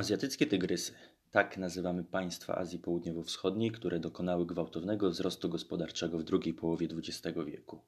[0.00, 0.92] Azjatyckie tygrysy.
[1.30, 7.80] Tak nazywamy państwa Azji Południowo-Wschodniej, które dokonały gwałtownego wzrostu gospodarczego w drugiej połowie XX wieku.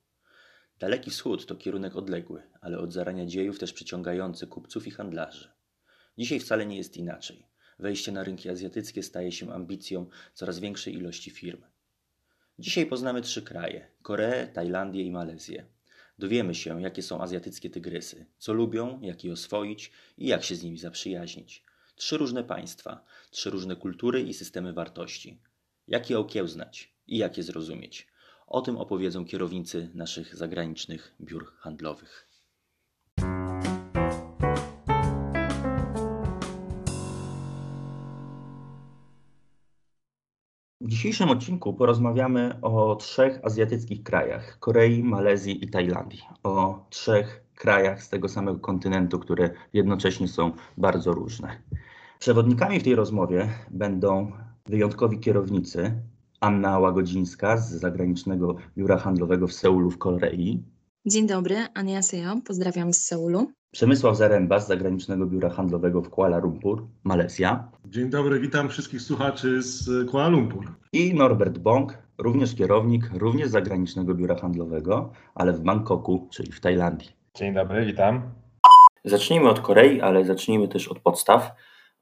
[0.78, 5.48] Daleki Wschód to kierunek odległy, ale od zarania dziejów też przyciągający kupców i handlarzy.
[6.18, 7.46] Dzisiaj wcale nie jest inaczej.
[7.78, 11.62] Wejście na rynki azjatyckie staje się ambicją coraz większej ilości firm.
[12.58, 15.66] Dzisiaj poznamy trzy kraje: Koreę, Tajlandię i Malezję.
[16.18, 20.62] Dowiemy się, jakie są azjatyckie tygrysy, co lubią, jak je oswoić i jak się z
[20.62, 21.71] nimi zaprzyjaźnić.
[21.94, 25.40] Trzy różne państwa, trzy różne kultury i systemy wartości.
[25.86, 28.08] Jak je okiełznać i jak je zrozumieć?
[28.46, 32.28] O tym opowiedzą kierownicy naszych zagranicznych biur handlowych.
[40.80, 46.22] W dzisiejszym odcinku porozmawiamy o trzech azjatyckich krajach: Korei, Malezji i Tajlandii.
[46.42, 51.48] O trzech krajach z tego samego kontynentu, które jednocześnie są bardzo różne.
[52.18, 54.32] Przewodnikami w tej rozmowie będą
[54.66, 55.92] wyjątkowi kierownicy
[56.40, 60.62] Anna Łagodzińska z zagranicznego biura handlowego w Seulu w Korei.
[61.06, 63.52] Dzień dobry, Annyeonghaseyo, pozdrawiam z Seulu.
[63.70, 67.68] Przemysław Zaręba z zagranicznego biura handlowego w Kuala Lumpur, Malezja.
[67.84, 70.72] Dzień dobry, witam wszystkich słuchaczy z Kuala Lumpur.
[70.92, 77.21] I Norbert Bong, również kierownik, również zagranicznego biura handlowego, ale w Bangkoku, czyli w Tajlandii.
[77.36, 78.34] Dzień dobry, witam.
[79.04, 81.52] Zacznijmy od Korei, ale zacznijmy też od podstaw.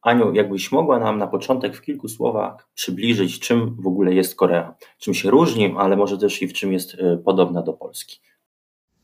[0.02, 4.74] Aniu, jakbyś mogła nam na początek w kilku słowach przybliżyć, czym w ogóle jest Korea?
[4.98, 8.20] Czym się różni, ale może też i w czym jest e, podobna do Polski?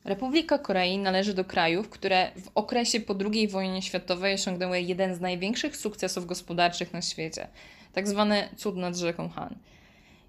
[0.05, 5.21] Republika Korei należy do krajów, które w okresie po II wojnie światowej osiągnęły jeden z
[5.21, 7.49] największych sukcesów gospodarczych na świecie,
[7.93, 9.57] tak zwany cud nad rzeką Han.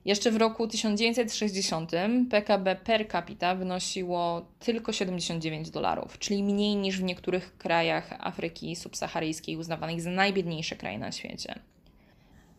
[0.08, 1.92] Jeszcze w roku 1960
[2.30, 9.58] PKB per capita wynosiło tylko 79 dolarów, czyli mniej niż w niektórych krajach Afryki subsaharyjskiej
[9.58, 11.60] uznawanych za najbiedniejsze kraje na świecie.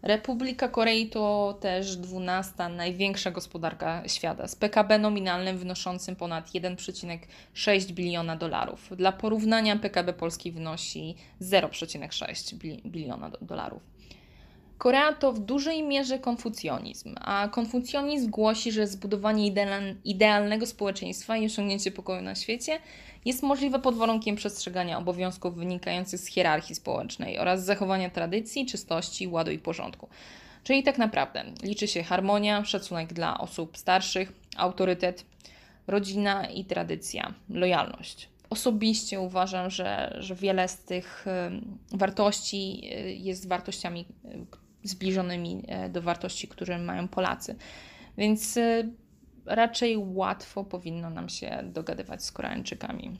[0.02, 8.36] Republika Korei to też 12 największa gospodarka świata, z PKB nominalnym wynoszącym ponad 1,6 biliona
[8.36, 8.90] dolarów.
[8.96, 12.54] Dla porównania PKB Polski wynosi 0,6
[12.86, 13.97] biliona dolarów.
[14.78, 19.52] Korea to w dużej mierze konfucjonizm, a konfucjonizm głosi, że zbudowanie
[20.04, 22.78] idealnego społeczeństwa i osiągnięcie pokoju na świecie
[23.24, 29.50] jest możliwe pod warunkiem przestrzegania obowiązków wynikających z hierarchii społecznej oraz zachowania tradycji, czystości, ładu
[29.50, 30.08] i porządku.
[30.64, 35.24] Czyli tak naprawdę liczy się harmonia, szacunek dla osób starszych, autorytet,
[35.86, 38.28] rodzina i tradycja, lojalność.
[38.50, 41.26] Osobiście uważam, że, że wiele z tych
[41.92, 47.56] wartości y, jest wartościami, y, zbliżonymi e, do wartości, które mają Polacy.
[48.18, 48.88] Więc e,
[49.46, 53.18] raczej łatwo powinno nam się dogadywać z Koreańczykami.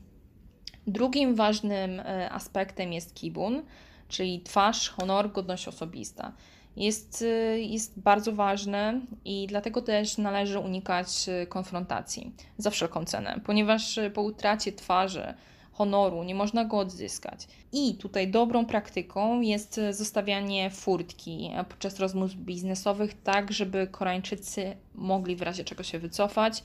[0.86, 3.62] Drugim ważnym e, aspektem jest kibun,
[4.08, 6.32] czyli twarz, honor, godność osobista.
[6.76, 7.24] Jest,
[7.56, 14.72] jest bardzo ważne i dlatego też należy unikać konfrontacji za wszelką cenę, ponieważ po utracie
[14.72, 15.34] twarzy
[15.78, 17.46] honoru, nie można go odzyskać.
[17.72, 25.42] I tutaj dobrą praktyką jest zostawianie furtki podczas rozmów biznesowych, tak żeby Koreańczycy mogli w
[25.42, 26.62] razie czego się wycofać.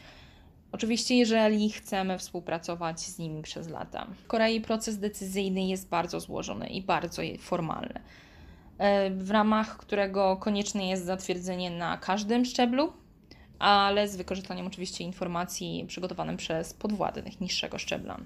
[0.72, 4.08] Oczywiście, jeżeli chcemy współpracować z nimi przez lata.
[4.24, 8.02] W Korei proces decyzyjny jest bardzo złożony i bardzo formalny,
[8.78, 12.94] e, w ramach którego konieczne jest zatwierdzenie na każdym szczeblu,
[13.60, 18.18] ale z wykorzystaniem oczywiście informacji przygotowanych przez podwładnych niższego szczebla.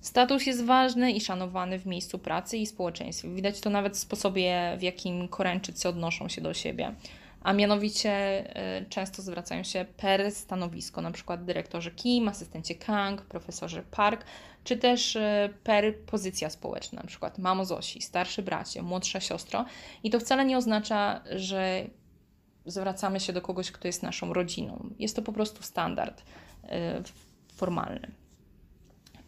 [0.00, 3.28] Status jest ważny i szanowany w miejscu pracy i społeczeństwie.
[3.28, 6.94] Widać to nawet w sposobie, w jakim Koreańczycy odnoszą się do siebie.
[7.42, 8.44] A mianowicie
[8.80, 14.24] y, często zwracają się per stanowisko, na przykład dyrektorze Kim, asystencie Kang, profesorze Park,
[14.64, 19.64] czy też y, per pozycja społeczna, na przykład mamo Zosi, starszy bracie, młodsza siostro.
[20.02, 21.86] I to wcale nie oznacza, że
[22.66, 24.90] zwracamy się do kogoś, kto jest naszą rodziną.
[24.98, 26.66] Jest to po prostu standard y,
[27.54, 28.27] formalny.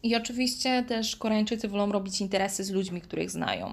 [0.03, 3.73] I oczywiście też Koreańczycy wolą robić interesy z ludźmi, których znają.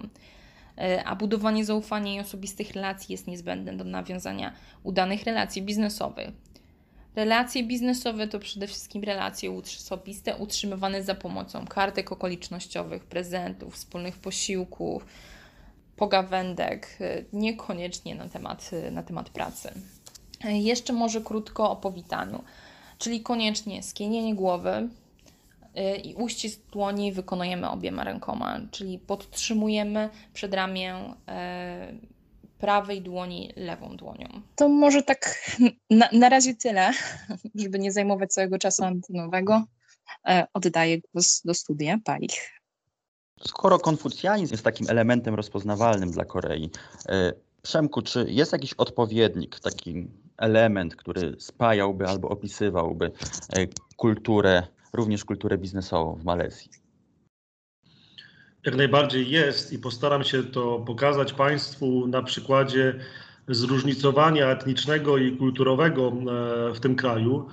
[0.78, 4.54] E, a budowanie zaufania i osobistych relacji jest niezbędne do nawiązania
[4.84, 6.30] udanych relacji biznesowych.
[7.16, 15.06] Relacje biznesowe to przede wszystkim relacje osobiste utrzymywane za pomocą kartek okolicznościowych, prezentów, wspólnych posiłków,
[15.96, 19.72] pogawędek, e, niekoniecznie na temat, e, na temat pracy.
[20.44, 22.44] Jeszcze może krótko o powitaniu,
[22.98, 24.90] czyli koniecznie skinienie głowy,
[26.04, 30.96] i uścisk dłoni wykonujemy obiema rękoma, czyli podtrzymujemy przedramię
[31.28, 31.94] e,
[32.60, 34.28] prawej dłoni lewą dłonią.
[34.56, 35.52] To może tak
[35.90, 36.92] na, na razie tyle,
[37.62, 39.64] żeby nie zajmować całego czasu antenowego.
[40.28, 42.52] E, oddaję głos do studia Palich.
[43.48, 46.70] Skoro konfucjanizm jest takim elementem rozpoznawalnym dla Korei,
[47.10, 50.08] e, Przemku, czy jest jakiś odpowiednik, taki
[50.38, 53.12] element, który spajałby albo opisywałby
[53.54, 56.70] e, kulturę, również kulturę biznesową w Malezji?
[58.66, 62.96] Jak najbardziej jest i postaram się to pokazać Państwu na przykładzie
[63.48, 67.50] zróżnicowania etnicznego i kulturowego e, w tym kraju.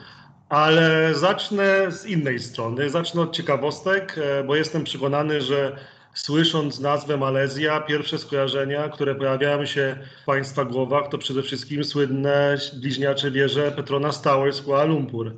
[0.49, 2.91] Ale zacznę z innej strony.
[2.91, 5.76] Zacznę od ciekawostek, e, bo jestem przekonany, że
[6.14, 12.56] słysząc nazwę Malezja, pierwsze skojarzenia, które pojawiają się w Państwa głowach, to przede wszystkim słynne
[12.81, 15.35] bliźniacze wieże Petronas Towers w Kuala Lumpur.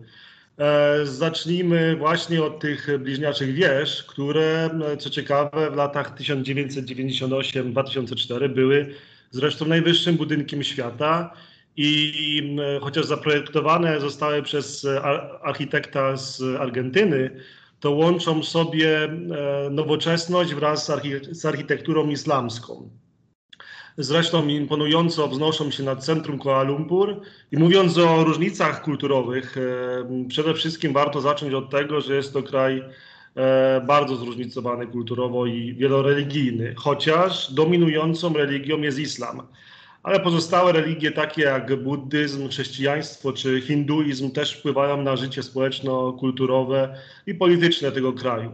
[0.58, 8.94] E, zacznijmy właśnie od tych bliźniaczych wież, które, co ciekawe, w latach 1998-2004 były
[9.30, 11.34] zresztą najwyższym budynkiem świata
[11.76, 14.86] i chociaż zaprojektowane zostały przez
[15.42, 17.30] architekta z Argentyny,
[17.80, 19.10] to łączą sobie e,
[19.70, 20.92] nowoczesność wraz
[21.30, 22.90] z architekturą islamską.
[23.98, 27.20] Zresztą imponująco wznoszą się nad centrum Kuala Lumpur.
[27.52, 32.42] I mówiąc o różnicach kulturowych, e, przede wszystkim warto zacząć od tego, że jest to
[32.42, 32.82] kraj
[33.36, 39.42] e, bardzo zróżnicowany kulturowo i wieloreligijny, chociaż dominującą religią jest islam
[40.06, 46.94] ale pozostałe religie, takie jak buddyzm, chrześcijaństwo czy hinduizm, też wpływają na życie społeczno-kulturowe
[47.26, 48.52] i polityczne tego kraju.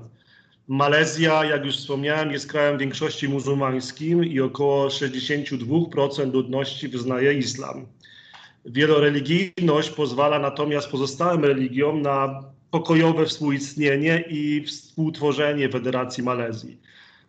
[0.68, 7.86] Malezja, jak już wspomniałem, jest krajem większości muzułmańskim i około 62% ludności wyznaje islam.
[8.64, 16.78] Wieloreligijność pozwala natomiast pozostałym religiom na pokojowe współistnienie i współtworzenie Federacji Malezji.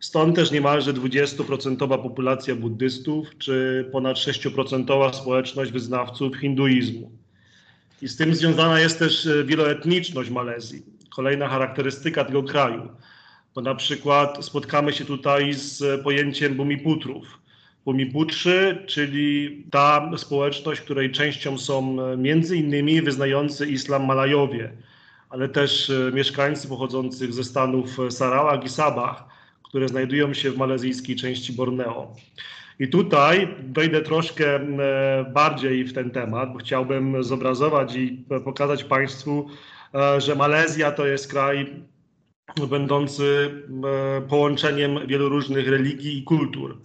[0.00, 7.10] Stąd też niemalże 20% populacja buddystów, czy ponad 6% społeczność wyznawców hinduizmu.
[8.02, 10.82] I z tym związana jest też wieloetniczność Malezji.
[11.10, 12.88] Kolejna charakterystyka tego kraju.
[13.54, 17.38] Bo na przykład spotkamy się tutaj z pojęciem bumiputrów.
[17.84, 24.72] Bumiputrzy, czyli ta społeczność, której częścią są między innymi wyznający islam Malajowie,
[25.30, 29.24] ale też e, mieszkańcy pochodzących ze stanów Sarawak i Sabah,
[29.62, 32.16] które znajdują się w malezyjskiej części Borneo.
[32.78, 39.48] I tutaj wejdę troszkę e, bardziej w ten temat, bo chciałbym zobrazować i pokazać Państwu,
[39.94, 41.74] e, że Malezja to jest kraj
[42.70, 43.50] będący
[44.16, 46.78] e, połączeniem wielu różnych religii i kultur.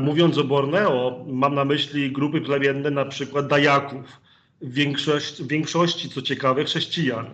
[0.00, 4.20] Mówiąc o Borneo, mam na myśli grupy plemienne, na przykład Dajaków,
[4.60, 7.26] w większości, w większości co ciekawe, chrześcijan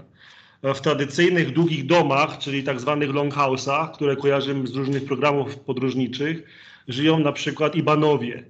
[0.63, 6.43] w tradycyjnych długich domach, czyli tak zwanych longhouse'ach, które kojarzymy z różnych programów podróżniczych,
[6.89, 8.45] żyją na przykład Ibanowie,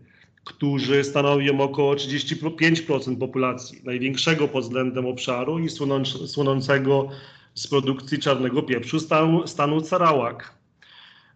[0.44, 5.68] którzy stanowią około 35% populacji, największego pod względem obszaru i
[6.26, 7.10] słonącego
[7.58, 10.54] z produkcji czarnego pieprzu stanu, stanu Sarawak.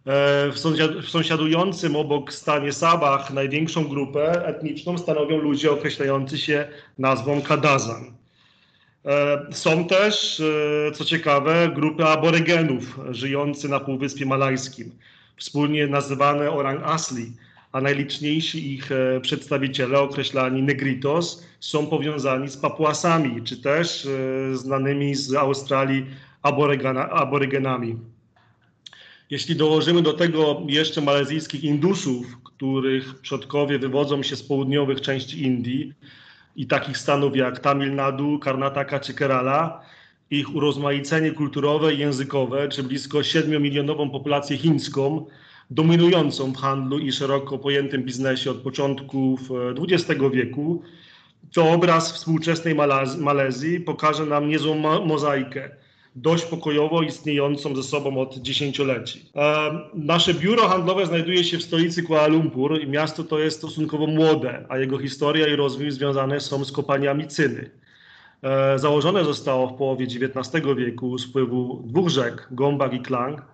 [0.05, 6.67] E, w sąsiadującym obok stanie Sabach największą grupę etniczną stanowią ludzie określający się
[6.97, 8.13] nazwą Kadazan.
[9.05, 10.39] E, są też,
[10.87, 14.91] e, co ciekawe, grupy aborygenów żyjące na Półwyspie Malajskim,
[15.37, 17.33] wspólnie nazywane Orang Asli,
[17.73, 24.07] a najliczniejsi ich e, przedstawiciele, określani Negritos, są powiązani z Papuasami, czy też
[24.53, 26.05] znanymi z Australii
[27.11, 27.97] aborygenami.
[29.29, 35.93] Jeśli dołożymy do tego jeszcze malezyjskich Indusów, których przodkowie wywodzą się z południowych części Indii,
[36.55, 39.81] i takich stanów jak Tamil Nadu, Karnataka czy Kerala,
[40.29, 45.25] ich urozmaicenie kulturowe i językowe, czy blisko 7-milionową populację chińską,
[45.73, 49.39] dominującą w handlu i szeroko pojętym biznesie od początków
[49.89, 50.81] XX wieku,
[51.53, 52.75] to obraz współczesnej
[53.17, 54.75] Malezji pokaże nam niezłą
[55.05, 55.69] mozaikę
[56.15, 59.25] dość pokojowo istniejącą ze sobą od dziesięcioleci.
[59.35, 64.07] E, nasze biuro handlowe znajduje się w stolicy Kuala Lumpur i miasto to jest stosunkowo
[64.07, 67.69] młode, a jego historia i rozwój związane są z kopaniami cyny.
[68.43, 73.52] E, założone zostało w połowie XIX wieku z wpływu dwóch rzek, Gombak i Klang,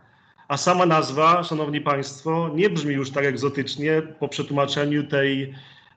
[0.49, 5.53] a sama nazwa, szanowni państwo, nie brzmi już tak egzotycznie po przetłumaczeniu tej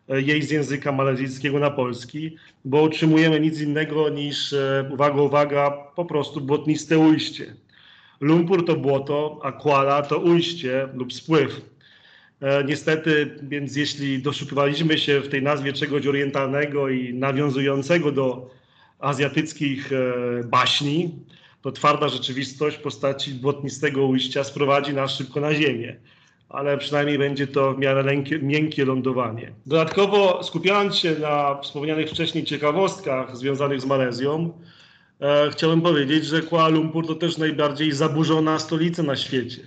[0.09, 5.71] E, jej z języka malezyjskiego na polski, bo otrzymujemy nic innego niż, e, uwaga, uwaga,
[5.71, 7.55] po prostu błotniste ujście.
[8.21, 11.61] Lumpur to błoto, a Kuala to ujście lub spływ.
[12.41, 18.51] E, niestety, więc jeśli doszukiwaliśmy się w tej nazwie czegoś orientalnego i nawiązującego do
[18.99, 19.91] azjatyckich
[20.45, 21.11] baśni,
[21.63, 25.97] to twarda rzeczywistość w postaci błotnistego ujścia sprowadzi nas szybko na ziemię
[26.53, 29.53] ale przynajmniej będzie to w miarę lękie, miękkie lądowanie.
[29.67, 34.53] Dodatkowo skupiając się na wspomnianych wcześniej ciekawostkach związanych z Malezją,
[35.21, 39.63] e, chciałbym powiedzieć, że Kuala Lumpur to też najbardziej zaburzona stolica na świecie.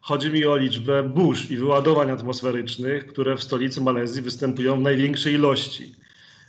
[0.00, 5.34] Chodzi mi o liczbę burz i wyładowań atmosferycznych, które w stolicy Malezji występują w największej
[5.34, 5.94] ilości,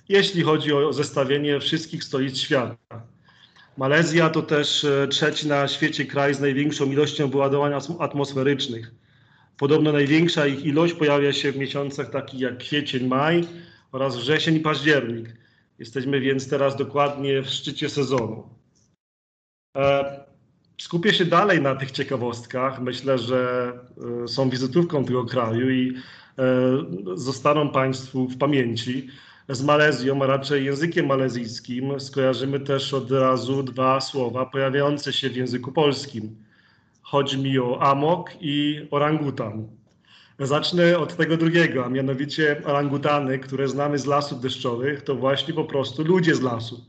[0.09, 3.01] jeśli chodzi o zestawienie wszystkich stolic świata.
[3.79, 8.91] Malezja to też e, trzeci na świecie kraj z największą ilością wyładowań atmosferycznych.
[9.57, 13.47] Podobno największa ich ilość pojawia się w miesiącach takich jak kwiecień, maj
[13.91, 15.35] oraz wrzesień i październik.
[15.79, 18.49] Jesteśmy więc teraz dokładnie w szczycie sezonu.
[19.77, 20.19] E,
[20.81, 22.81] skupię się dalej na tych ciekawostkach.
[22.81, 23.71] Myślę, że
[24.23, 25.93] e, są wizytówką tego kraju i
[27.15, 29.09] zostaną Państwu w pamięci
[29.49, 35.35] z Malezją, a raczej językiem malezyjskim, skojarzymy też od razu dwa słowa pojawiające się w
[35.35, 36.35] języku polskim.
[37.01, 39.67] Chodzi mi o amok i orangutan.
[40.39, 45.63] Zacznę od tego drugiego, a mianowicie orangutany, które znamy z lasów deszczowych, to właśnie po
[45.63, 46.85] prostu ludzie z lasu.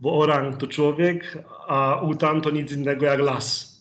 [0.00, 3.78] Bo orang to człowiek, a utan to nic innego jak las.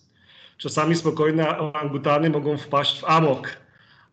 [0.58, 3.58] Czasami spokojne orangutany mogą wpaść w amok,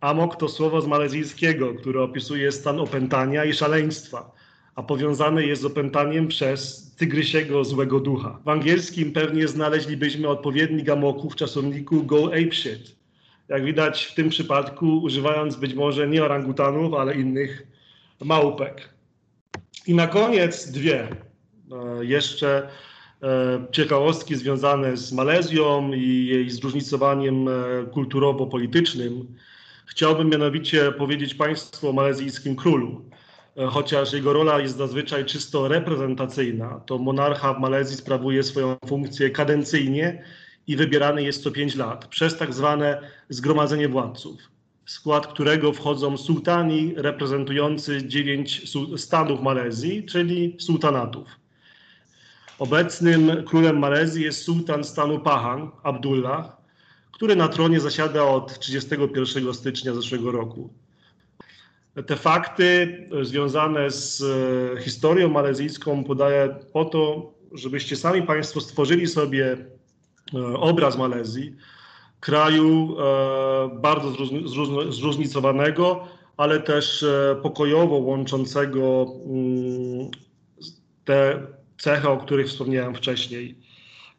[0.04, 4.30] Amok to słowo z malezyjskiego, które opisuje stan opętania i szaleństwa,
[4.75, 8.38] a powiązane jest z opętaniem przez tygrysiego złego ducha.
[8.44, 12.96] W angielskim pewnie znaleźlibyśmy odpowiednik amoku w czasowniku go apeshit.
[13.49, 17.66] Jak widać w tym przypadku używając być może nie orangutanów, ale innych
[18.25, 18.88] małpek.
[19.87, 22.68] I na koniec dwie e, jeszcze
[23.23, 27.52] e, ciekawostki związane z Malezją i jej zróżnicowaniem e,
[27.92, 29.26] kulturowo-politycznym.
[29.87, 33.05] Chciałbym mianowicie powiedzieć Państwu o malezyjskim królu.
[33.57, 39.31] E, chociaż jego rola jest zazwyczaj czysto reprezentacyjna, to monarcha w Malezji sprawuje swoją funkcję
[39.31, 40.25] kadencyjnie
[40.67, 44.41] i wybierany jest co pięć lat przez tak zwane zgromadzenie władców,
[44.85, 51.29] w skład którego wchodzą sułtani reprezentujący dziewięć stanów Malezji, czyli sułtanatów.
[52.59, 56.63] Obecnym królem Malezji jest sułtan stanu Pahang, Abdullah,
[57.14, 60.71] który na tronie zasiada od 31 stycznia zeszłego roku.
[62.06, 69.56] Te fakty związane z e, historią malezyjską podaję po to, żebyście sami Państwo stworzyli sobie
[70.35, 71.56] e, obraz Malezji,
[72.21, 74.12] kraju e, bardzo
[74.88, 77.04] zróżnicowanego, ale też
[77.42, 80.11] pokojowo łączącego mm,
[81.04, 81.47] te
[81.78, 83.59] cechy, o których wspomniałem wcześniej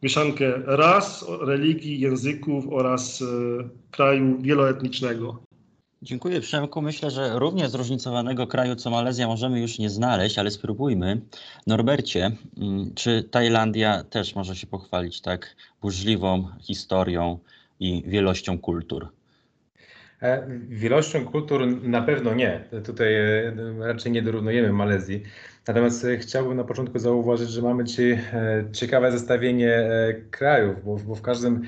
[0.02, 3.24] mieszankę ras, religii, języków oraz e,
[3.90, 5.46] kraju wieloetnicznego.
[6.02, 6.82] Dziękuję Przemku.
[6.82, 11.20] Myślę, że równie zróżnicowanego kraju co Malezja możemy już nie znaleźć, ale spróbujmy.
[11.66, 17.38] Norbercie, mm, czy Tajlandia też może się pochwalić tak burzliwą historią
[17.80, 19.08] i wielością kultur?
[20.22, 22.64] E, wielością kultur na pewno nie.
[22.84, 25.22] Tutaj e, raczej nie dorównujemy Malezji.
[25.68, 28.20] Natomiast e, chciałbym na początku zauważyć, że mamy dzisiaj
[28.72, 29.88] ciekawe zestawienie
[30.30, 31.62] krajów, bo, bo w każdym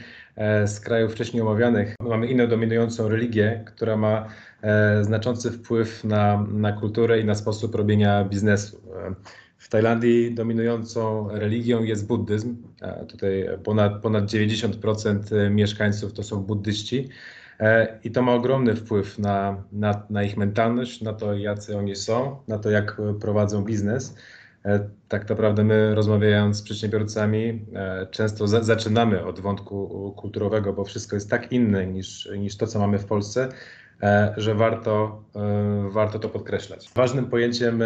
[0.67, 4.29] z krajów wcześniej omawianych mamy inną dominującą religię, która ma
[5.03, 8.81] znaczący wpływ na, na kulturę i na sposób robienia biznesu.
[9.59, 12.57] W Tajlandii dominującą religią jest buddyzm.
[13.09, 17.09] Tutaj ponad, ponad 90% mieszkańców to są buddyści.
[17.61, 21.97] E, I to ma ogromny wpływ na, na, na, ich mentalność, na to, jacy oni
[21.97, 24.17] są, na to, jak prowadzą biznes.
[24.65, 30.85] E, tak naprawdę my rozmawiając z przedsiębiorcami, e, często za, zaczynamy od wątku kulturowego, bo
[30.85, 33.49] wszystko jest tak inne niż, niż to, co mamy w Polsce,
[34.37, 35.25] że warto,
[35.91, 36.91] warto to podkreślać.
[36.95, 37.83] Ważnym pojęciem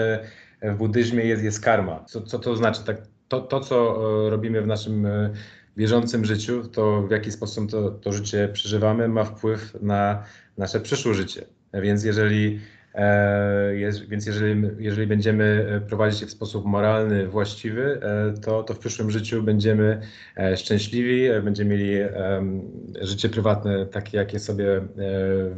[0.62, 2.04] w buddyzmie jest, jest karma.
[2.04, 2.84] Co, co to znaczy?
[2.84, 2.96] Tak,
[3.28, 3.96] to, to, co
[4.30, 5.06] robimy w naszym
[5.76, 10.24] bieżącym życiu, to w jaki sposób to, to życie przeżywamy, ma wpływ na
[10.58, 11.44] nasze przyszłe życie.
[11.74, 12.60] Więc jeżeli,
[12.94, 18.74] e, jest, więc jeżeli, jeżeli będziemy prowadzić je w sposób moralny, właściwy, e, to, to
[18.74, 20.00] w przyszłym życiu będziemy
[20.36, 22.10] e, szczęśliwi, e, będziemy mieli e,
[23.00, 24.82] życie prywatne takie, jakie sobie e,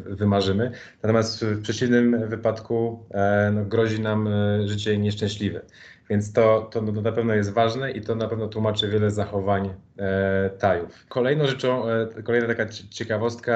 [0.07, 0.71] wymarzymy.
[1.03, 3.07] Natomiast w przeciwnym wypadku
[3.53, 4.29] no, grozi nam
[4.65, 5.61] życie nieszczęśliwe.
[6.11, 10.51] Więc to, to na pewno jest ważne i to na pewno tłumaczy wiele zachowań e,
[10.51, 11.07] Tajów.
[11.09, 13.55] Kolejną rzeczą, e, kolejna taka ciekawostka,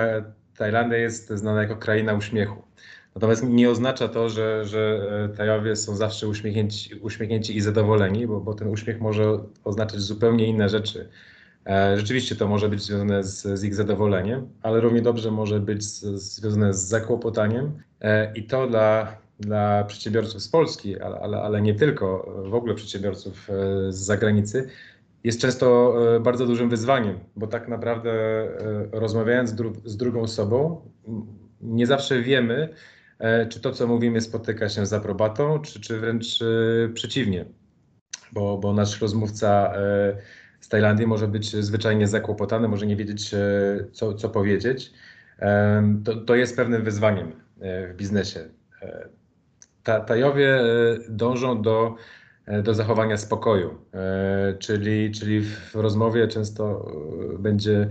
[0.56, 2.62] Tajlandia jest znana jako kraina uśmiechu.
[3.14, 8.40] Natomiast nie oznacza to, że, że e, Tajowie są zawsze uśmiechnięci, uśmiechnięci i zadowoleni, bo,
[8.40, 11.08] bo ten uśmiech może oznaczać zupełnie inne rzeczy.
[11.66, 15.84] E, rzeczywiście to może być związane z, z, ich zadowoleniem, ale równie dobrze może być
[15.84, 16.00] z,
[16.36, 21.74] związane z zakłopotaniem e, i to dla dla przedsiębiorców z Polski, ale, ale, ale nie
[21.74, 24.68] tylko, w ogóle przedsiębiorców e, z zagranicy,
[25.24, 28.50] jest często e, bardzo dużym wyzwaniem, bo tak naprawdę e,
[28.92, 29.54] rozmawiając
[29.84, 30.80] z drugą osobą,
[31.60, 32.68] nie zawsze wiemy,
[33.48, 36.38] czy to, co mówimy, spotyka się z aprobatą, czy, czy wręcz
[36.94, 37.44] przeciwnie,
[38.32, 39.72] bo, bo nasz rozmówca
[40.60, 43.34] z Tajlandii może być zwyczajnie zakłopotany, może nie wiedzieć,
[43.92, 44.92] co, co powiedzieć.
[46.04, 48.48] to, to jest pewnym wyzwaniem w biznesie.
[50.06, 50.60] Tajowie
[51.08, 51.94] dążą do
[52.48, 53.78] E, do zachowania spokoju.
[53.94, 56.92] E, czyli, czyli w rozmowie często
[57.34, 57.88] e, będzie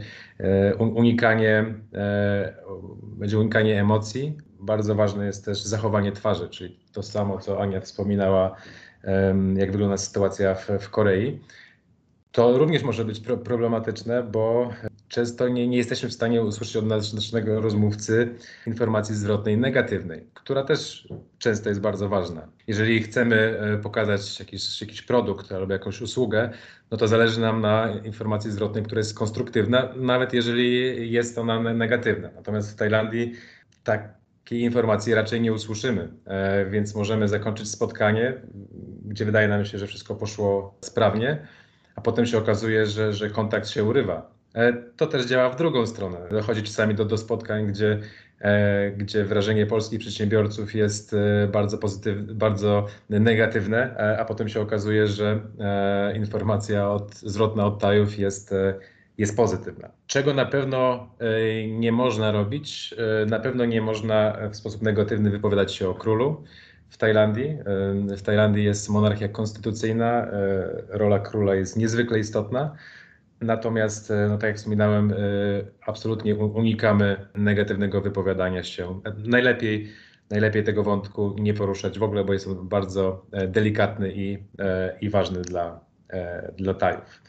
[0.80, 1.66] unikanie,
[3.04, 4.38] będzie unikanie emocji.
[4.60, 8.56] Bardzo ważne jest też zachowanie twarzy, czyli to samo, co Ania wspominała,
[9.56, 11.40] jak wygląda sytuacja w, w Korei.
[12.32, 14.70] To również może być problematyczne, bo
[15.08, 18.36] często nie, nie jesteśmy w stanie usłyszeć od naszego rozmówcy
[18.68, 22.48] informacji zwrotnej negatywnej, która też często jest bardzo ważna.
[22.68, 26.50] Jeżeli chcemy e, pokazać jakiś, jakiś produkt albo jakąś usługę,
[26.92, 32.30] no to zależy nam na informacji zwrotnej, która jest konstruktywna, nawet jeżeli jest ona negatywna.
[32.36, 33.34] Natomiast w Tajlandii
[33.84, 38.34] takiej informacji raczej nie usłyszymy, e, więc możemy zakończyć spotkanie,
[39.06, 41.48] gdzie wydaje nam się, że wszystko poszło sprawnie,
[41.96, 44.37] a potem się okazuje, że, że kontakt się urywa.
[44.56, 46.18] E, to też działa w drugą stronę.
[46.32, 48.00] Dochodzi czasami do, do spotkań, gdzie,
[48.40, 55.08] e, gdzie wrażenie polskich przedsiębiorców jest e, bardzo pozytywne, bardzo negatywne, a potem się okazuje,
[55.08, 55.40] że
[56.16, 58.54] informacja od, zwrotna od tajów jest,
[59.18, 59.90] jest pozytywna.
[60.08, 61.10] Czego na pewno
[61.70, 62.96] nie można robić?
[63.28, 66.44] Na pewno nie można w sposób negatywny wypowiadać się o królu
[66.90, 67.58] w Tajlandii.
[68.18, 70.28] W Tajlandii jest monarchia konstytucyjna,
[70.90, 72.76] rola króla jest niezwykle istotna.
[73.42, 75.16] Natomiast, e, no tak jak wspominałem, e,
[75.88, 79.02] absolutnie unikamy negatywnego wypowiadania się.
[79.18, 79.90] Najlepiej,
[80.30, 84.44] najlepiej tego wątku nie poruszać w ogóle, bo jest on bardzo e, delikatny i,
[85.02, 85.80] i ważny dla,
[86.58, 87.22] dla Tajów.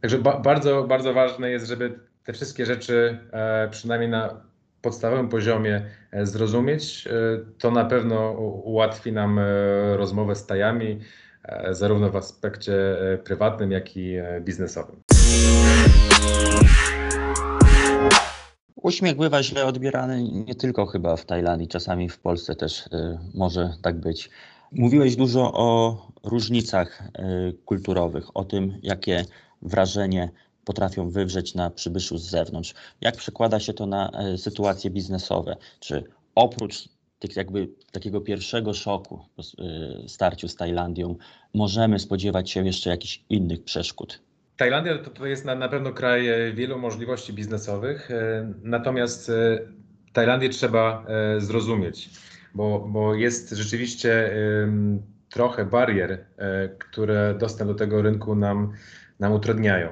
[0.00, 3.18] Także ba bardzo, bardzo ważne jest, żeby te wszystkie rzeczy
[3.70, 4.42] przynajmniej na
[4.82, 5.86] podstawowym poziomie
[6.22, 7.08] zrozumieć.
[7.58, 8.32] To na pewno
[8.64, 9.40] ułatwi nam
[9.96, 11.00] rozmowę z Tajami,
[11.70, 15.19] zarówno w aspekcie prywatnym, jak i biznesowym.
[18.82, 23.74] Uśmiech bywa źle odbierany nie tylko chyba w Tajlandii, czasami w Polsce też y, może
[23.82, 24.30] tak być.
[24.72, 29.24] Mówiłeś dużo o różnicach y, kulturowych, o tym, jakie
[29.62, 30.30] wrażenie
[30.64, 32.74] potrafią wywrzeć na przybyszu z zewnątrz.
[33.00, 35.56] Jak przekłada się to na y, sytuacje biznesowe?
[35.80, 39.42] Czy oprócz tych jakby takiego pierwszego szoku po
[40.08, 41.16] starciu z Tajlandią,
[41.54, 44.20] możemy spodziewać się jeszcze jakichś innych przeszkód?
[44.60, 49.58] Tajlandia to, to jest na, na pewno kraj e, wielu możliwości biznesowych, e, natomiast e,
[50.12, 51.06] Tajlandię trzeba
[51.38, 52.10] zrozumieć,
[52.54, 54.30] bo, bo jest rzeczywiście
[55.28, 56.24] trochę barier,
[56.78, 58.72] które dostęp do tego rynku nam,
[59.20, 59.88] nam utrudniają.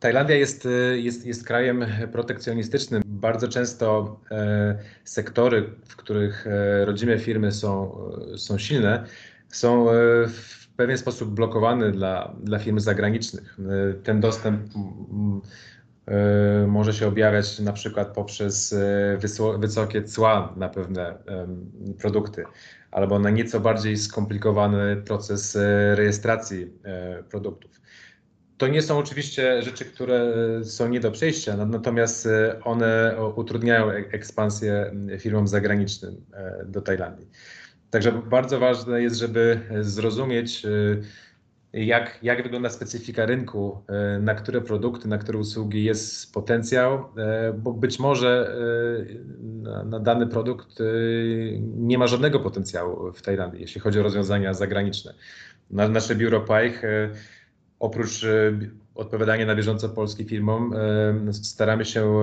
[0.00, 3.02] Tajlandia jest, jest, jest krajem protekcjonistycznym.
[3.06, 4.20] Bardzo często
[5.04, 6.46] sektory, w których
[6.84, 7.98] rodzime firmy są,
[8.36, 9.04] są silne,
[9.48, 9.86] są
[10.28, 13.58] w pewien sposób blokowany dla, dla firm zagranicznych.
[14.02, 14.62] Ten dostęp
[16.08, 19.18] e, może się objawiać na przykład poprzez e,
[19.58, 21.18] wysokie cła na pewne
[21.98, 22.44] produkty
[22.90, 26.72] albo na nieco bardziej skomplikowany proces e, rejestracji
[27.30, 27.80] produktów.
[28.58, 30.34] To nie są oczywiście rzeczy, które
[30.64, 32.28] są nie do przejścia, natomiast
[32.64, 36.24] one utrudniają ekspansję firmom zagranicznym
[36.66, 37.28] do Tajlandii.
[37.90, 41.02] Także bardzo ważne jest, żeby zrozumić, y,
[41.72, 43.82] jak, jak wygląda specyfika rynku,
[44.16, 48.56] y, na które produkty, na które usługi jest potencjał, y, bo być może
[49.42, 50.78] na, na dany produkt
[51.76, 55.14] nie ma żadnego potencjału w Tajlandii, jeśli chodzi o rozwiązania zagraniczne.
[55.70, 56.82] Nasze biuro PAIH
[57.78, 58.26] oprócz
[58.94, 60.74] odpowiadania na bieżąco polskim firmom,
[61.32, 62.22] staramy się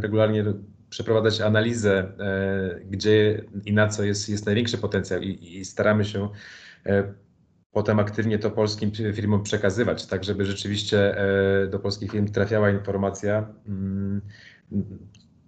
[0.00, 0.44] regularnie
[0.90, 6.28] przeprowadzać analizę, e, gdzie i na co jest, jest największy potencjał i, i staramy się
[6.86, 7.14] e,
[7.72, 13.48] potem aktywnie to polskim firmom przekazywać, tak żeby rzeczywiście e, do polskich firm trafiała informacja,
[13.66, 14.20] mm,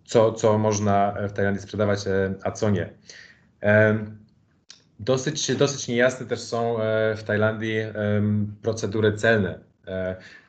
[0.05, 2.01] co, co można w Tajlandii sprzedawać,
[2.43, 2.91] a co nie.
[5.01, 6.77] Dosyć, dosyć niejasne też są
[7.17, 7.77] w Tajlandii
[8.63, 9.59] procedury celne.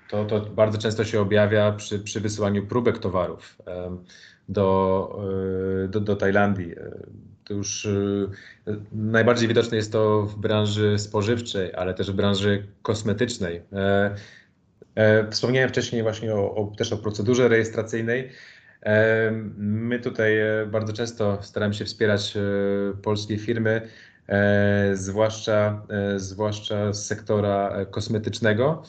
[0.10, 3.58] To, to bardzo często się objawia przy, przy wysyłaniu próbek towarów
[4.54, 5.10] do,
[5.84, 6.72] e, do, do Tajlandii.
[6.72, 6.92] E,
[7.44, 7.90] to już e,
[8.92, 13.62] najbardziej widoczne jest to w branży spożywczej, ale też w branży kosmetycznej.
[15.32, 18.30] Wspomniałem wcześniej właśnie o, o, też o procedurze rejestracyjnej.
[19.58, 20.34] My tutaj
[20.68, 22.38] bardzo często staramy się wspierać
[23.02, 23.82] polskie firmy,
[24.94, 25.82] zwłaszcza,
[26.16, 28.84] zwłaszcza z sektora kosmetycznego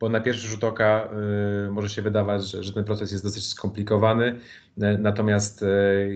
[0.00, 1.08] bo na pierwszy rzut oka
[1.66, 4.38] y, może się wydawać, że, że, ten proces jest dosyć skomplikowany, y,
[4.98, 5.64] natomiast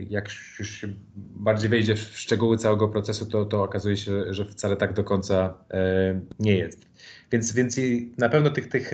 [0.09, 4.77] jak już się bardziej wejdzie w szczegóły całego procesu, to, to okazuje się, że wcale
[4.77, 5.55] tak do końca
[6.39, 6.87] nie jest.
[7.33, 7.77] Więc, więc
[8.19, 8.91] na pewno tych, tych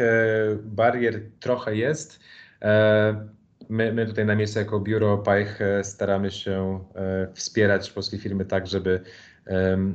[0.65, 2.21] barier trochę jest.
[3.69, 6.85] My, my tutaj na miejscu jako biuro PAIH staramy się
[7.35, 9.01] wspierać polskie firmy tak, żeby,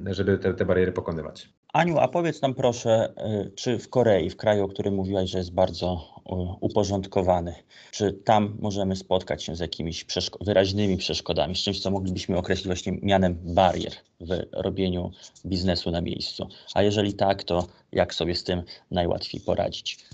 [0.06, 1.54] żeby te, te bariery pokonywać.
[1.74, 3.14] Aniu, a powiedz nam proszę,
[3.46, 6.14] y, czy w Korei, w kraju, o którym mówiłaś, że jest bardzo
[6.62, 7.56] uporządkowany,
[7.92, 12.66] czy tam możemy spotkać się z jakimiś przeszko wyraźnymi przeszkodami, z czymś, co moglibyśmy określić
[12.68, 15.12] właśnie mianem barier w robieniu
[15.46, 16.48] biznesu na miejscu?
[16.74, 20.06] A jeżeli tak, to jak sobie z tym najłatwiej poradzić?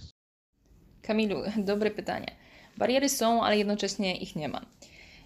[1.02, 1.42] Kamilu,
[1.72, 2.28] dobre pytanie.
[2.78, 4.66] Bariery są, ale jednocześnie ich nie ma.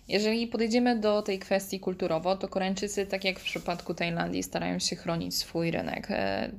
[0.07, 4.95] Jeżeli podejdziemy do tej kwestii kulturowo, to Koreańczycy, tak jak w przypadku Tajlandii, starają się
[4.95, 6.07] chronić swój rynek.
[6.11, 6.51] E,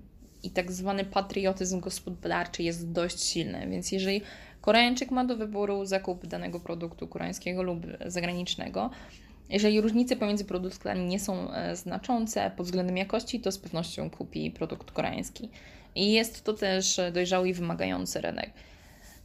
[0.42, 4.22] I tak zwany patriotyzm gospodarczy jest dość silny, więc jeżeli
[4.60, 8.90] Koreańczyk ma do wyboru zakup danego produktu koreańskiego lub zagranicznego,
[9.50, 14.50] jeżeli różnice pomiędzy produktami nie są e, znaczące pod względem jakości, to z pewnością kupi
[14.50, 15.50] produkt koreański.
[15.94, 18.50] I jest to też dojrzały i wymagający rynek.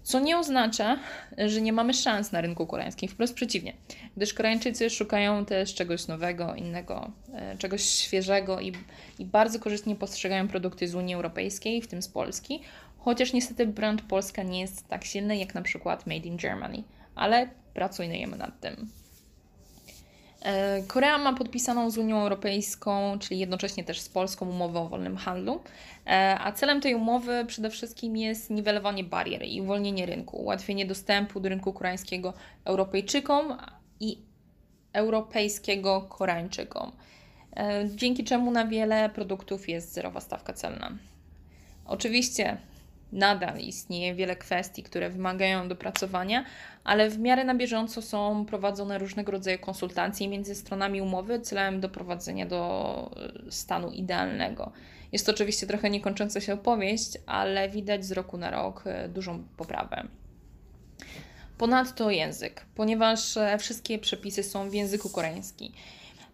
[0.09, 0.99] Co nie oznacza,
[1.37, 3.73] że nie mamy szans na rynku koreańskim, wprost przeciwnie,
[4.17, 8.73] gdyż Koreańczycy szukają też czegoś nowego, innego, e, czegoś świeżego i,
[9.19, 12.61] i bardzo korzystnie postrzegają produkty z Unii Europejskiej, w tym z Polski,
[12.97, 16.83] chociaż niestety brand Polska nie jest tak silny jak na przykład Made in Germany,
[17.15, 18.89] ale pracujemy nad tym.
[20.41, 25.17] E, Korea ma podpisaną z Unią Europejską, czyli jednocześnie też z Polską umowę o wolnym
[25.17, 25.61] handlu,
[26.07, 31.39] e, a celem tej umowy przede wszystkim jest niwelowanie barier i uwolnienie rynku, ułatwienie dostępu
[31.39, 32.33] do rynku koreańskiego
[32.65, 33.57] Europejczykom
[33.99, 34.17] i
[34.93, 36.91] europejskiego Koreańczykom,
[37.55, 40.91] e, dzięki czemu na wiele produktów jest zerowa stawka celna.
[41.85, 42.57] Oczywiście
[43.11, 46.45] nadal istnieje wiele kwestii, które wymagają dopracowania,
[46.83, 52.45] ale w miarę na bieżąco są prowadzone różnego rodzaju konsultacje między stronami umowy celem doprowadzenia
[52.45, 53.11] do
[53.47, 54.71] e, stanu idealnego.
[55.11, 59.43] Jest to oczywiście trochę niekończąca się opowieść, ale widać z roku na rok e, dużą
[59.57, 60.07] poprawę.
[61.57, 65.73] Ponadto język, ponieważ e, wszystkie przepisy są w języku koreańskim.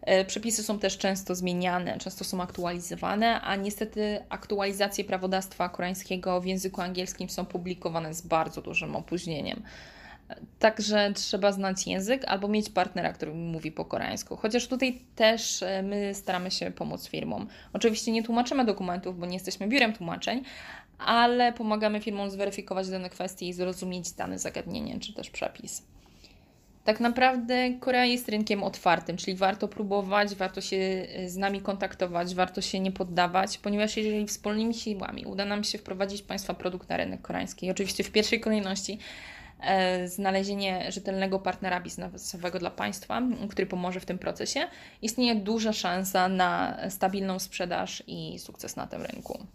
[0.06, 6.46] E, przepisy są też często zmieniane, często są aktualizowane, a niestety aktualizacje prawodawstwa koreańskiego w
[6.46, 9.64] języku angielskim są publikowane z bardzo dużym opóźnieniem.
[10.60, 14.36] Także trzeba znać język albo mieć partnera, który mówi po koreańsku.
[14.36, 17.48] Chociaż tutaj też e, my staramy się pomóc firmom.
[17.74, 20.44] Oczywiście nie tłumaczymy dokumentów, bo nie jesteśmy biurem tłumaczeń,
[20.98, 25.84] ale pomagamy firmom zweryfikować dane kwestie i zrozumieć dane zagadnienie czy też przepis.
[26.86, 32.36] Tak naprawdę Korea jest rynkiem otwartym, czyli warto próbować, warto się e, z nami kontaktować,
[32.36, 36.98] warto się nie poddawać, ponieważ jeżeli wspólnymi siłami uda nam się wprowadzić Państwa produkt na
[36.98, 39.00] rynek koreański, oczywiście w pierwszej kolejności
[39.60, 44.60] e, znalezienie rzetelnego partnera biznesowego dla Państwa, który pomoże w tym procesie,
[45.02, 49.46] istnieje duża szansa na stabilną sprzedaż i sukces na tym rynku.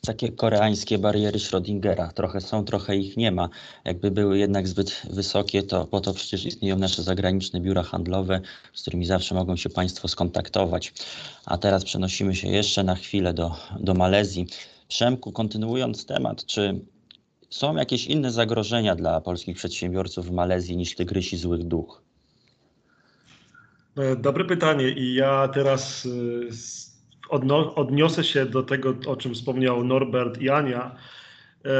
[0.00, 2.12] Takie koreańskie bariery Schrödingera.
[2.12, 3.48] Trochę są, trochę ich nie ma.
[3.84, 8.40] Jakby były jednak zbyt wysokie, to po to przecież istnieją nasze zagraniczne biura handlowe,
[8.74, 10.92] z którymi zawsze mogą się Państwo skontaktować.
[11.46, 14.46] A teraz przenosimy się jeszcze na chwilę do, do Malezji.
[14.88, 16.80] Przemku, kontynuując temat, czy
[17.50, 22.02] są jakieś inne zagrożenia dla polskich przedsiębiorców w Malezji niż tygrysi złych duch?
[23.96, 26.89] E, dobre pytanie i ja teraz e,
[27.30, 30.96] odno, odniosę się do tego, o czym wspomniał Norbert i Ania
[31.64, 31.70] e,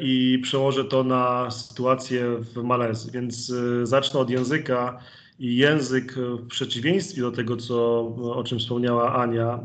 [0.00, 3.10] i przełożę to na sytuację w Malezji.
[3.12, 4.98] Więc e, zacznę od języka.
[5.38, 9.60] I język, w przeciwieństwie do tego, co, o czym wspomniała Ania,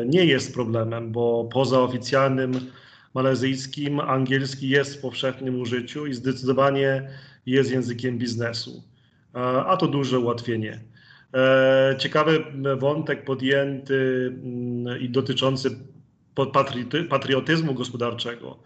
[0.00, 2.52] e, nie jest problemem, bo poza oficjalnym
[3.14, 7.08] malezyjskim angielski jest w powszechnym użyciu i zdecydowanie
[7.46, 8.82] jest językiem biznesu.
[9.66, 10.80] A to duże ułatwienie.
[11.34, 12.44] E, ciekawy
[12.76, 15.70] wątek podjęty mm, i dotyczący
[17.08, 18.58] patriotyzmu gospodarczego,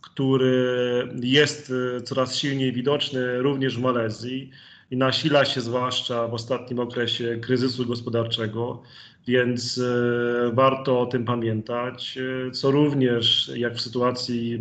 [0.00, 4.50] który jest e, coraz silniej widoczny również w Malezji
[4.90, 8.82] i nasila się zwłaszcza w ostatnim okresie kryzysu gospodarczego,
[9.26, 12.18] więc e, warto o tym pamiętać,
[12.52, 14.60] co również jak w sytuacji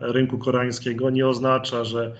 [0.00, 2.16] rynku koreańskiego nie oznacza, że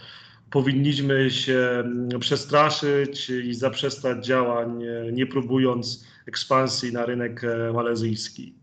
[0.55, 8.55] powinniśmy się mm, przestraszyć i zaprzestać działań, nie próbując ekspansji na rynek e, malezyjski.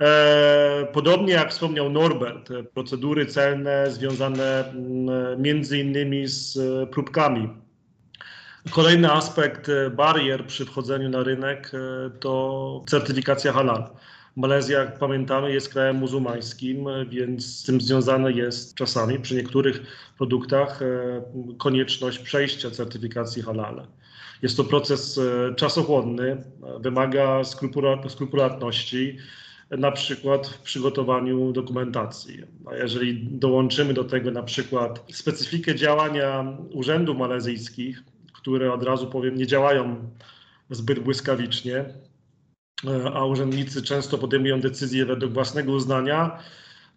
[0.00, 7.48] E, podobnie jak wspomniał Norbert, procedury celne związane mm, między innymi z e, próbkami.
[8.70, 11.72] Kolejny aspekt barier przy wchodzeniu na rynek
[12.20, 13.90] to certyfikacja halal.
[14.36, 19.82] Malezja, jak pamiętamy, jest krajem muzułmańskim, więc z tym związane jest czasami przy niektórych
[20.18, 20.86] produktach e,
[21.58, 23.86] konieczność przejścia certyfikacji halal.
[24.42, 26.44] Jest to proces e, czasochłonny,
[26.80, 27.42] wymaga
[28.08, 29.18] skrupulatności
[29.70, 32.42] na przykład w przygotowaniu dokumentacji.
[32.66, 39.36] A jeżeli dołączymy do tego na przykład specyfikę działania urzędów malezyjskich, które od razu powiem
[39.36, 40.10] nie działają
[40.70, 41.84] zbyt błyskawicznie,
[43.14, 46.38] a urzędnicy często podejmują decyzje według własnego uznania,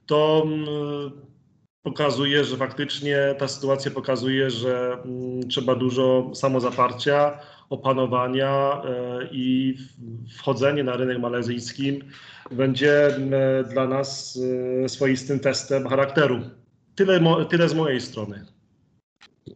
[0.05, 0.65] to mm,
[1.83, 9.77] pokazuje, że faktycznie ta sytuacja pokazuje, że mm, trzeba dużo samozaparcia, opanowania e, i
[10.37, 12.03] wchodzenie na rynek malezyjskim
[12.51, 14.39] będzie e, dla nas
[14.83, 16.39] e, swoistym testem charakteru.
[16.95, 18.45] Tyle, tyle z mojej strony.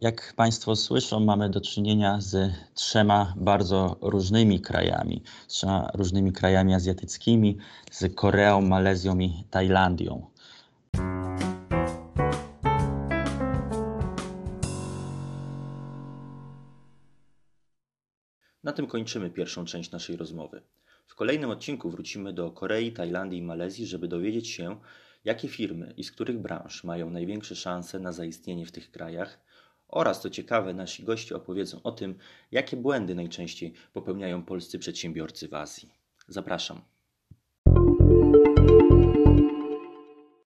[0.02, 6.74] Jak Państwo słyszą, mamy do czynienia z trzema bardzo różnymi krajami, z trzema różnymi krajami
[6.74, 7.58] azjatyckimi,
[7.90, 10.26] z Koreą, Malezją i Tajlandią.
[18.64, 20.62] Na tym kończymy pierwszą część naszej rozmowy.
[21.06, 24.76] W kolejnym odcinku wrócimy do Korei, Tajlandii i Malezji, żeby dowiedzieć się,
[25.24, 29.38] jakie firmy i z których branż mają największe szanse na zaistnienie w tych krajach
[29.92, 32.18] oraz, co ciekawe, nasi goście opowiedzą o tym,
[32.52, 35.88] jakie błędy najczęściej popełniają polscy przedsiębiorcy w Azji.
[36.28, 36.91] Zapraszam.